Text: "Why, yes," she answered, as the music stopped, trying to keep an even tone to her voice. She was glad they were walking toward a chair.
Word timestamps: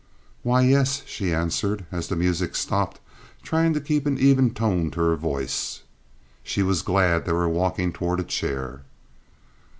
"Why, 0.41 0.61
yes," 0.61 1.03
she 1.05 1.31
answered, 1.31 1.85
as 1.91 2.07
the 2.07 2.15
music 2.15 2.55
stopped, 2.55 2.99
trying 3.43 3.71
to 3.75 3.79
keep 3.79 4.07
an 4.07 4.17
even 4.17 4.51
tone 4.51 4.89
to 4.89 4.99
her 4.99 5.15
voice. 5.15 5.83
She 6.41 6.63
was 6.63 6.81
glad 6.81 7.25
they 7.25 7.33
were 7.33 7.47
walking 7.47 7.93
toward 7.93 8.19
a 8.19 8.23
chair. 8.23 8.81